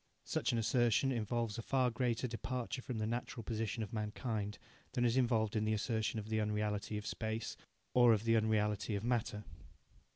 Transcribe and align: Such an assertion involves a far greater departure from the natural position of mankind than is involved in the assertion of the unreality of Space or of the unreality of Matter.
Such 0.23 0.51
an 0.51 0.57
assertion 0.57 1.11
involves 1.11 1.59
a 1.59 1.61
far 1.61 1.91
greater 1.91 2.27
departure 2.27 2.81
from 2.81 2.97
the 2.97 3.05
natural 3.05 3.43
position 3.43 3.83
of 3.83 3.93
mankind 3.93 4.57
than 4.93 5.05
is 5.05 5.15
involved 5.15 5.55
in 5.55 5.63
the 5.63 5.73
assertion 5.75 6.17
of 6.19 6.29
the 6.29 6.41
unreality 6.41 6.97
of 6.97 7.05
Space 7.05 7.55
or 7.93 8.11
of 8.11 8.23
the 8.23 8.35
unreality 8.35 8.95
of 8.95 9.03
Matter. 9.03 9.43